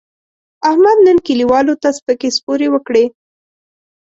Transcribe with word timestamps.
احمد 0.69 0.97
نن 1.05 1.17
کلیوالو 1.27 1.73
ته 1.81 1.89
سپکې 1.97 2.29
سپورې 2.37 2.67
وکړې. 2.71 3.05